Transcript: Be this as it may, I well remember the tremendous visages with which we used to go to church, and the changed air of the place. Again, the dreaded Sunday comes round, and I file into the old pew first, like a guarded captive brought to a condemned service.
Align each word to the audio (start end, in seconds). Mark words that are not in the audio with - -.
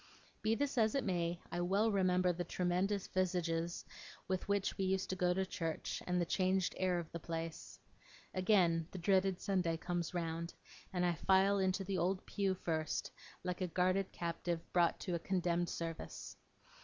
Be 0.41 0.55
this 0.55 0.79
as 0.79 0.95
it 0.95 1.03
may, 1.03 1.39
I 1.51 1.61
well 1.61 1.91
remember 1.91 2.33
the 2.33 2.43
tremendous 2.43 3.05
visages 3.05 3.85
with 4.27 4.47
which 4.47 4.75
we 4.75 4.85
used 4.85 5.11
to 5.11 5.15
go 5.15 5.31
to 5.31 5.45
church, 5.45 6.01
and 6.07 6.19
the 6.19 6.25
changed 6.25 6.73
air 6.79 6.97
of 6.97 7.11
the 7.11 7.19
place. 7.19 7.77
Again, 8.33 8.87
the 8.89 8.97
dreaded 8.97 9.39
Sunday 9.39 9.77
comes 9.77 10.15
round, 10.15 10.55
and 10.91 11.05
I 11.05 11.13
file 11.13 11.59
into 11.59 11.83
the 11.83 11.99
old 11.99 12.25
pew 12.25 12.55
first, 12.55 13.11
like 13.43 13.61
a 13.61 13.67
guarded 13.67 14.11
captive 14.11 14.61
brought 14.73 14.99
to 15.01 15.13
a 15.13 15.19
condemned 15.19 15.69
service. 15.69 16.35